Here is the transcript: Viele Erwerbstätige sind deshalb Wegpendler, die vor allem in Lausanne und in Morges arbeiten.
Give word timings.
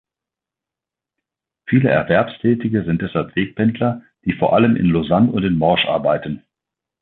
Viele 1.67 1.89
Erwerbstätige 1.91 2.83
sind 2.85 3.03
deshalb 3.03 3.35
Wegpendler, 3.35 4.01
die 4.25 4.33
vor 4.33 4.53
allem 4.55 4.75
in 4.75 4.87
Lausanne 4.89 5.31
und 5.31 5.43
in 5.43 5.59
Morges 5.59 5.85
arbeiten. 5.87 6.41